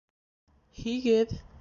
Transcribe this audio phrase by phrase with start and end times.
[0.79, 1.37] Һигеҙ